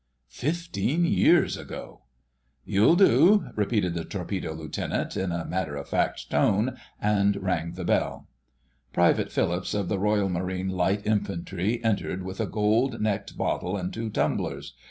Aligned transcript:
Fifteen 0.29 1.05
years 1.05 1.55
ago...! 1.55 2.01
"You'll 2.65 2.95
do," 2.95 3.49
repeated 3.55 3.93
the 3.93 4.03
Torpedo 4.03 4.51
Lieutenant 4.51 5.15
in 5.15 5.31
a 5.31 5.45
matter 5.45 5.75
of 5.75 5.87
fact 5.89 6.31
tone, 6.31 6.75
and 6.99 7.35
rang 7.35 7.73
the 7.73 7.85
bell. 7.85 8.27
Private 8.93 9.31
Phillips 9.31 9.75
of 9.75 9.89
the 9.89 9.99
Royal 9.99 10.27
Marine 10.27 10.69
Light 10.69 11.05
Infantry 11.05 11.83
entered 11.83 12.23
with 12.23 12.39
a 12.41 12.47
gold 12.47 12.99
necked 12.99 13.37
bottle 13.37 13.77
and 13.77 13.93
two 13.93 14.09
tumblers. 14.09 14.73